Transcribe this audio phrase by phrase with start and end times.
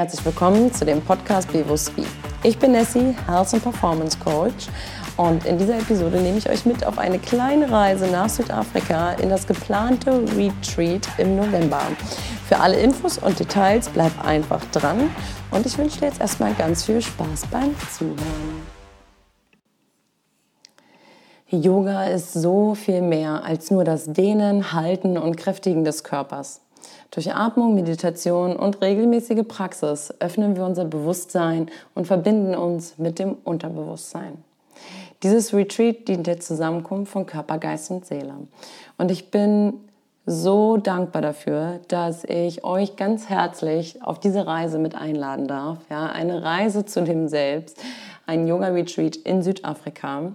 [0.00, 2.06] herzlich willkommen zu dem Podcast Bewusst Speed.
[2.42, 4.68] Ich bin Nessie, Health and Performance Coach
[5.18, 9.28] und in dieser Episode nehme ich euch mit auf eine kleine Reise nach Südafrika in
[9.28, 11.82] das geplante Retreat im November.
[12.48, 15.10] Für alle Infos und Details bleib einfach dran
[15.50, 18.62] und ich wünsche dir jetzt erstmal ganz viel Spaß beim Zuhören.
[21.50, 26.62] Yoga ist so viel mehr als nur das Dehnen, Halten und Kräftigen des Körpers.
[27.10, 33.36] Durch Atmung, Meditation und regelmäßige Praxis öffnen wir unser Bewusstsein und verbinden uns mit dem
[33.44, 34.44] Unterbewusstsein.
[35.22, 38.34] Dieses Retreat dient der Zusammenkunft von Körper, Geist und Seele.
[38.96, 39.74] Und ich bin
[40.24, 45.78] so dankbar dafür, dass ich euch ganz herzlich auf diese Reise mit einladen darf.
[45.90, 47.78] Ja, eine Reise zu dem Selbst,
[48.26, 50.32] ein Yoga-Retreat in Südafrika.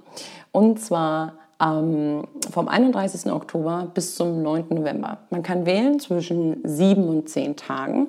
[0.51, 1.33] Und zwar
[1.65, 3.31] ähm, vom 31.
[3.31, 4.65] Oktober bis zum 9.
[4.69, 5.19] November.
[5.29, 8.07] Man kann wählen zwischen sieben und zehn Tagen.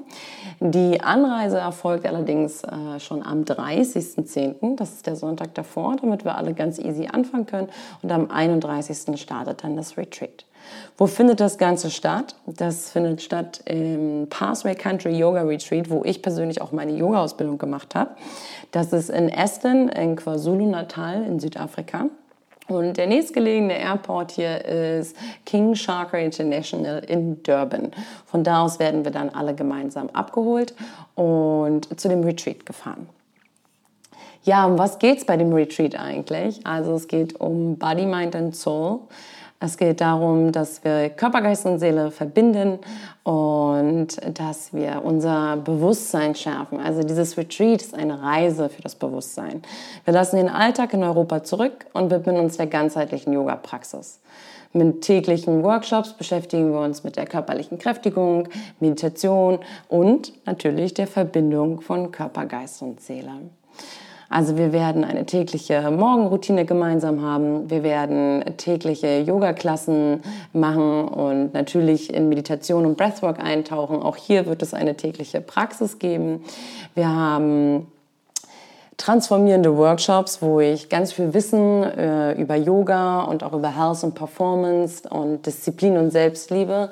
[0.61, 6.37] Die Anreise erfolgt allerdings äh, schon am 30.10., das ist der Sonntag davor, damit wir
[6.37, 7.69] alle ganz easy anfangen können.
[8.03, 9.21] Und am 31.
[9.21, 10.45] startet dann das Retreat.
[10.97, 12.35] Wo findet das Ganze statt?
[12.47, 17.95] Das findet statt im Pathway Country Yoga Retreat, wo ich persönlich auch meine Yoga-Ausbildung gemacht
[17.95, 18.11] habe.
[18.73, 22.07] Das ist in Aston, in KwaZulu-Natal in Südafrika.
[22.69, 27.93] Und der nächstgelegene Airport hier ist King Sharker International in Durban.
[28.25, 30.75] Von da aus werden wir dann alle gemeinsam abgeholt
[31.15, 33.09] und zu dem Retreat gefahren.
[34.43, 36.65] Ja, um was geht's bei dem Retreat eigentlich?
[36.67, 39.01] Also es geht um Body, Mind and Soul.
[39.59, 42.79] Es geht darum, dass wir Körper, Geist und Seele verbinden
[43.25, 46.79] und dass wir unser Bewusstsein schärfen.
[46.79, 49.63] Also dieses Retreat ist eine Reise für das Bewusstsein.
[50.05, 54.21] Wir lassen den Alltag in Europa zurück und widmen uns der ganzheitlichen Yoga-Praxis.
[54.75, 61.81] Mit täglichen Workshops beschäftigen wir uns mit der körperlichen Kräftigung, Meditation und natürlich der Verbindung
[61.81, 63.33] von Körper, Geist und Seele.
[64.29, 67.71] Also wir werden eine tägliche Morgenroutine gemeinsam haben.
[67.71, 70.23] Wir werden tägliche Yoga-Klassen
[70.53, 74.03] machen und natürlich in Meditation und Breathwork eintauchen.
[74.03, 76.43] Auch hier wird es eine tägliche Praxis geben.
[76.95, 77.87] Wir haben
[78.97, 84.15] transformierende Workshops, wo ich ganz viel Wissen äh, über Yoga und auch über Health und
[84.15, 86.91] Performance und Disziplin und Selbstliebe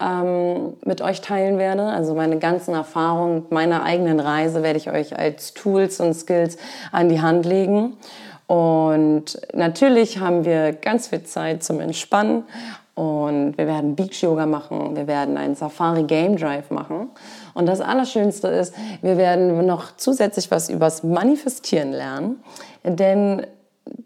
[0.00, 1.84] ähm, mit euch teilen werde.
[1.84, 6.58] Also meine ganzen Erfahrungen, meine eigenen Reise werde ich euch als Tools und Skills
[6.92, 7.96] an die Hand legen.
[8.46, 12.44] Und natürlich haben wir ganz viel Zeit zum Entspannen
[12.96, 17.10] und wir werden Beach Yoga machen, wir werden einen Safari Game Drive machen.
[17.52, 22.42] Und das Allerschönste ist, wir werden noch zusätzlich was übers Manifestieren lernen,
[22.82, 23.46] denn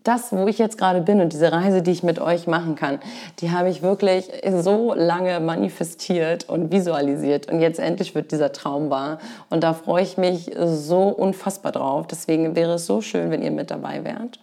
[0.02, 2.98] das, wo ich jetzt gerade bin und diese Reise, die ich mit euch machen kann,
[3.38, 4.28] die habe ich wirklich
[4.60, 7.50] so lange manifestiert und visualisiert.
[7.50, 9.18] Und jetzt endlich wird dieser Traum wahr.
[9.48, 12.06] Und da freue ich mich so unfassbar drauf.
[12.08, 14.38] Deswegen wäre es so schön, wenn ihr mit dabei wärt.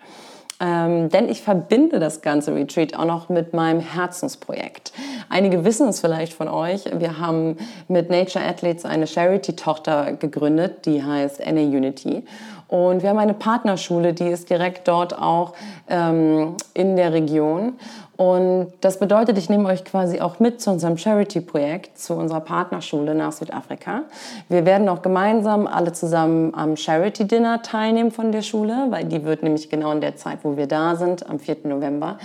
[0.59, 4.91] Ähm, denn ich verbinde das ganze Retreat auch noch mit meinem Herzensprojekt.
[5.29, 6.85] Einige wissen es vielleicht von euch.
[6.97, 7.57] Wir haben
[7.87, 12.23] mit Nature Athletes eine Charity-Tochter gegründet, die heißt NA Unity.
[12.67, 15.53] Und wir haben eine Partnerschule, die ist direkt dort auch
[15.89, 17.73] ähm, in der Region.
[18.17, 23.13] Und das bedeutet, ich nehme euch quasi auch mit zu unserem Charity-Projekt, zu unserer Partnerschule
[23.13, 24.05] nach Südafrika.
[24.49, 29.43] Wir werden auch gemeinsam alle zusammen am Charity-Dinner teilnehmen von der Schule, weil die wird
[29.43, 31.57] nämlich genau in der Zeit, wo wir da sind, am 4.
[31.65, 32.17] November,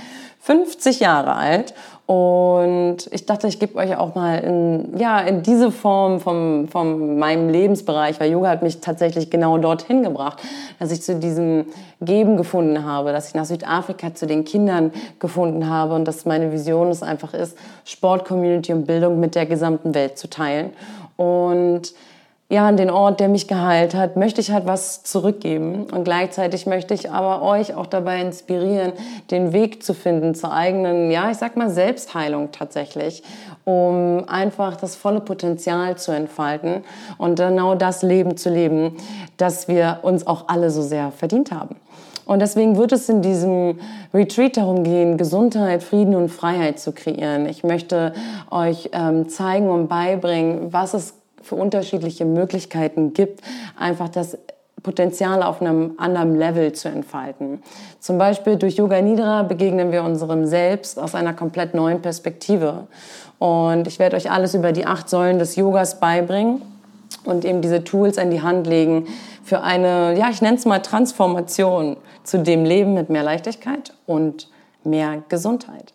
[0.42, 1.72] 50 Jahre alt.
[2.06, 7.18] Und ich dachte, ich gebe euch auch mal in, ja, in diese Form von, von
[7.18, 10.42] meinem Lebensbereich, weil Yoga hat mich tatsächlich genau dorthin gebracht,
[10.80, 11.66] dass ich zu diesem
[12.00, 16.52] Geben gefunden habe, dass ich nach Südafrika zu den Kindern gefunden habe und dass meine
[16.52, 20.72] Vision es einfach ist, Sport, Community und Bildung mit der gesamten Welt zu teilen.
[21.16, 21.94] Und
[22.52, 25.86] ja, an den Ort, der mich geheilt hat, möchte ich halt was zurückgeben.
[25.90, 28.92] Und gleichzeitig möchte ich aber euch auch dabei inspirieren,
[29.30, 33.22] den Weg zu finden zur eigenen, ja, ich sag mal Selbstheilung tatsächlich,
[33.64, 36.84] um einfach das volle Potenzial zu entfalten
[37.16, 38.98] und genau das Leben zu leben,
[39.38, 41.76] das wir uns auch alle so sehr verdient haben.
[42.26, 43.80] Und deswegen wird es in diesem
[44.12, 47.46] Retreat darum gehen, Gesundheit, Frieden und Freiheit zu kreieren.
[47.46, 48.12] Ich möchte
[48.50, 53.40] euch ähm, zeigen und beibringen, was es für unterschiedliche Möglichkeiten gibt,
[53.78, 54.38] einfach das
[54.82, 57.62] Potenzial auf einem anderen Level zu entfalten.
[58.00, 62.88] Zum Beispiel durch Yoga Nidra begegnen wir unserem Selbst aus einer komplett neuen Perspektive.
[63.38, 66.62] Und ich werde euch alles über die acht Säulen des Yogas beibringen
[67.24, 69.06] und eben diese Tools an die Hand legen
[69.44, 74.48] für eine, ja, ich nenne es mal Transformation zu dem Leben mit mehr Leichtigkeit und
[74.84, 75.92] mehr Gesundheit.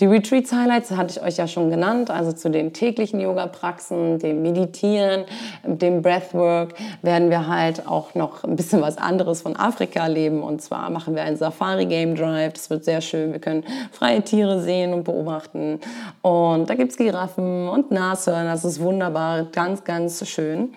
[0.00, 5.24] Die Retreats-Highlights hatte ich euch ja schon genannt, also zu den täglichen Yoga-Praxen, dem Meditieren,
[5.64, 10.42] dem Breathwork werden wir halt auch noch ein bisschen was anderes von Afrika erleben.
[10.42, 12.54] Und zwar machen wir einen Safari-Game Drive.
[12.54, 13.32] Das wird sehr schön.
[13.32, 15.80] Wir können freie Tiere sehen und beobachten.
[16.22, 18.52] Und da gibt's Giraffen und Nashörner.
[18.52, 20.72] Das ist wunderbar, ganz, ganz schön.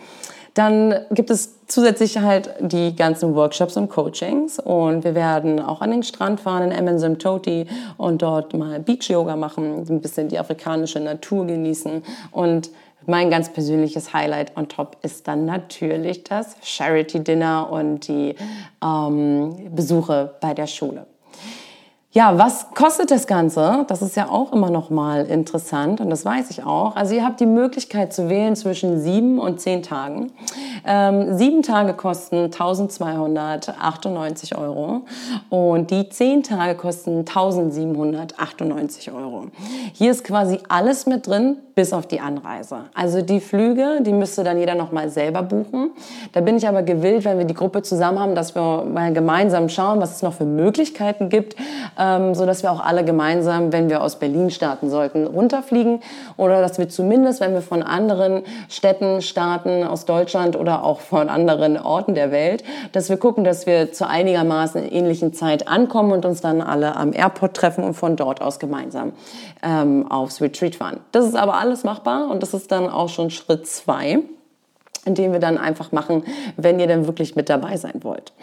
[0.55, 5.91] Dann gibt es zusätzlich halt die ganzen Workshops und Coachings und wir werden auch an
[5.91, 7.67] den Strand fahren in Emensem Toti
[7.97, 12.71] und dort mal Beach Yoga machen, ein bisschen die afrikanische Natur genießen und
[13.05, 18.35] mein ganz persönliches Highlight on top ist dann natürlich das Charity Dinner und die
[18.81, 21.05] ähm, Besuche bei der Schule.
[22.17, 23.83] Ja, was kostet das Ganze?
[23.89, 26.95] Das ist ja auch immer noch mal interessant und das weiß ich auch.
[26.95, 30.31] Also ihr habt die Möglichkeit zu wählen zwischen sieben und zehn Tagen.
[30.85, 35.01] Ähm, sieben Tage kosten 1298 Euro
[35.49, 39.47] und die zehn Tage kosten 1798 Euro.
[39.91, 42.85] Hier ist quasi alles mit drin, bis auf die Anreise.
[42.93, 45.91] Also die Flüge, die müsste dann jeder noch mal selber buchen.
[46.31, 49.67] Da bin ich aber gewillt, wenn wir die Gruppe zusammen haben, dass wir mal gemeinsam
[49.67, 51.57] schauen, was es noch für Möglichkeiten gibt
[52.05, 56.01] ähm, so dass wir auch alle gemeinsam, wenn wir aus Berlin starten sollten, runterfliegen
[56.37, 61.29] oder dass wir zumindest, wenn wir von anderen Städten starten aus Deutschland oder auch von
[61.29, 66.25] anderen Orten der Welt, dass wir gucken, dass wir zu einigermaßen ähnlichen Zeit ankommen und
[66.25, 69.13] uns dann alle am Airport treffen und von dort aus gemeinsam
[69.63, 70.99] ähm, aufs Retreat fahren.
[71.11, 74.19] Das ist aber alles machbar und das ist dann auch schon Schritt zwei
[75.13, 76.23] den wir dann einfach machen,
[76.57, 78.33] wenn ihr dann wirklich mit dabei sein wollt.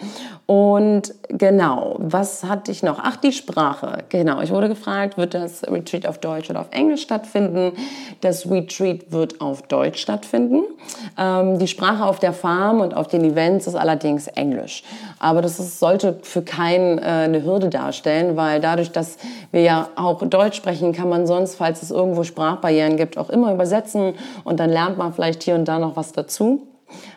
[0.46, 3.00] Und genau, was hatte ich noch?
[3.02, 3.98] Ach, die Sprache.
[4.08, 7.72] Genau, ich wurde gefragt, wird das Retreat auf Deutsch oder auf Englisch stattfinden?
[8.20, 10.62] Das Retreat wird auf Deutsch stattfinden.
[11.18, 14.82] Ähm, die Sprache auf der Farm und auf den Events ist allerdings Englisch.
[15.18, 19.18] Aber das ist, sollte für keinen äh, eine Hürde darstellen, weil dadurch, dass
[19.52, 23.52] wir ja auch Deutsch sprechen, kann man sonst, falls es irgendwo Sprachbarrieren gibt, auch immer
[23.52, 26.51] übersetzen und dann lernt man vielleicht hier und da noch was dazu.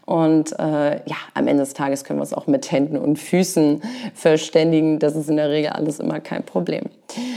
[0.06, 3.82] Und äh, ja, am Ende des Tages können wir es auch mit Händen und Füßen
[4.14, 5.00] verständigen.
[5.00, 6.86] Das ist in der Regel alles immer kein Problem.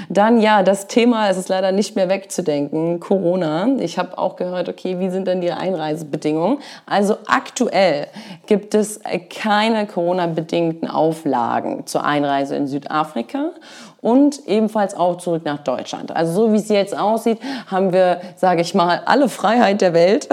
[0.09, 3.69] Dann ja, das Thema, es ist leider nicht mehr wegzudenken, Corona.
[3.79, 6.59] Ich habe auch gehört, okay, wie sind denn die Einreisebedingungen?
[6.87, 8.07] Also aktuell
[8.47, 9.01] gibt es
[9.31, 13.51] keine Corona-bedingten Auflagen zur Einreise in Südafrika
[14.01, 16.15] und ebenfalls auch zurück nach Deutschland.
[16.15, 20.29] Also so wie es jetzt aussieht, haben wir, sage ich mal, alle Freiheit der Welt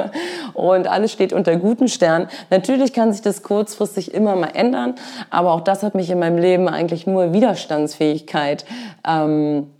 [0.54, 2.28] und alles steht unter guten Sternen.
[2.50, 4.94] Natürlich kann sich das kurzfristig immer mal ändern,
[5.30, 8.64] aber auch das hat mich in meinem Leben eigentlich nur Widerstandsfähigkeit
[9.06, 9.79] ähm, äh,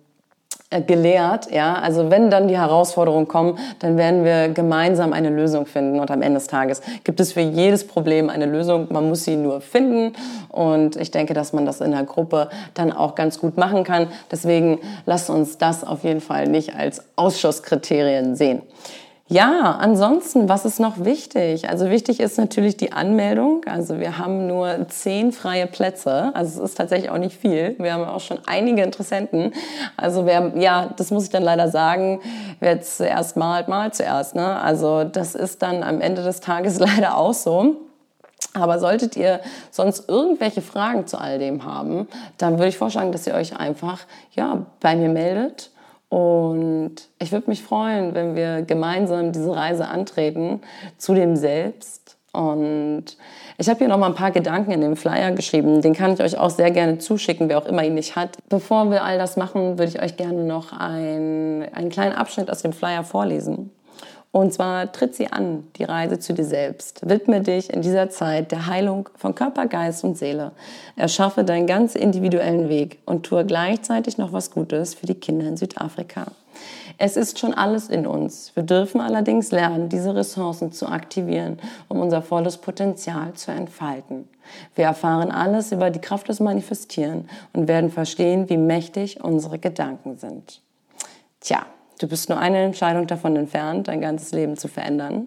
[0.86, 1.74] gelehrt, ja.
[1.74, 5.98] Also wenn dann die Herausforderungen kommen, dann werden wir gemeinsam eine Lösung finden.
[5.98, 8.86] Und am Ende des Tages gibt es für jedes Problem eine Lösung.
[8.90, 10.14] Man muss sie nur finden.
[10.48, 14.06] Und ich denke, dass man das in der Gruppe dann auch ganz gut machen kann.
[14.30, 18.62] Deswegen lasst uns das auf jeden Fall nicht als Ausschusskriterien sehen.
[19.32, 21.68] Ja, ansonsten, was ist noch wichtig?
[21.68, 23.64] Also wichtig ist natürlich die Anmeldung.
[23.64, 26.32] Also wir haben nur zehn freie Plätze.
[26.34, 27.76] Also es ist tatsächlich auch nicht viel.
[27.78, 29.52] Wir haben auch schon einige Interessenten.
[29.96, 32.20] Also wer, ja, das muss ich dann leider sagen,
[32.58, 34.34] wer zuerst malt, malt zuerst.
[34.34, 34.60] Ne?
[34.60, 37.76] Also das ist dann am Ende des Tages leider auch so.
[38.54, 39.38] Aber solltet ihr
[39.70, 44.00] sonst irgendwelche Fragen zu all dem haben, dann würde ich vorschlagen, dass ihr euch einfach
[44.32, 45.70] ja, bei mir meldet
[46.10, 50.60] und ich würde mich freuen, wenn wir gemeinsam diese Reise antreten
[50.98, 52.16] zu dem Selbst.
[52.32, 53.16] Und
[53.58, 55.82] ich habe hier noch mal ein paar Gedanken in dem Flyer geschrieben.
[55.82, 58.38] Den kann ich euch auch sehr gerne zuschicken, wer auch immer ihn nicht hat.
[58.48, 62.62] Bevor wir all das machen, würde ich euch gerne noch ein, einen kleinen Abschnitt aus
[62.62, 63.70] dem Flyer vorlesen.
[64.32, 67.08] Und zwar tritt sie an, die Reise zu dir selbst.
[67.08, 70.52] Widme dich in dieser Zeit der Heilung von Körper, Geist und Seele.
[70.94, 75.56] Erschaffe deinen ganz individuellen Weg und tue gleichzeitig noch was Gutes für die Kinder in
[75.56, 76.26] Südafrika.
[76.96, 78.52] Es ist schon alles in uns.
[78.54, 81.58] Wir dürfen allerdings lernen, diese Ressourcen zu aktivieren,
[81.88, 84.28] um unser volles Potenzial zu entfalten.
[84.76, 90.18] Wir erfahren alles über die Kraft des Manifestieren und werden verstehen, wie mächtig unsere Gedanken
[90.18, 90.60] sind.
[91.40, 91.64] Tja,
[92.00, 95.26] Du bist nur eine Entscheidung davon entfernt, dein ganzes Leben zu verändern.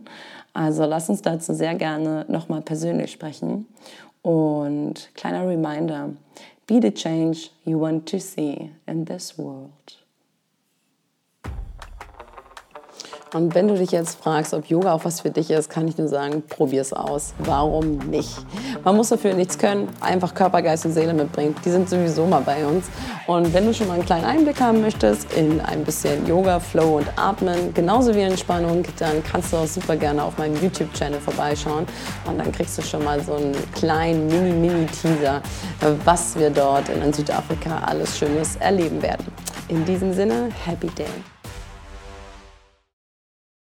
[0.54, 3.68] Also lass uns dazu sehr gerne nochmal persönlich sprechen.
[4.24, 6.10] Und kleiner Reminder,
[6.66, 10.03] be the change you want to see in this world.
[13.34, 15.98] Und wenn du dich jetzt fragst, ob Yoga auch was für dich ist, kann ich
[15.98, 17.34] nur sagen, probier's aus.
[17.40, 18.30] Warum nicht?
[18.84, 21.56] Man muss dafür nichts können, einfach Körper, Geist und Seele mitbringen.
[21.66, 22.86] Die sind sowieso mal bei uns.
[23.26, 26.98] Und wenn du schon mal einen kleinen Einblick haben möchtest in ein bisschen Yoga, Flow
[26.98, 31.88] und Atmen, genauso wie Entspannung, dann kannst du auch super gerne auf meinem YouTube-Channel vorbeischauen.
[32.26, 35.42] Und dann kriegst du schon mal so einen kleinen Mini-Mini-Teaser,
[36.06, 39.26] was wir dort in Südafrika alles Schönes erleben werden.
[39.70, 41.33] In diesem Sinne, Happy Day!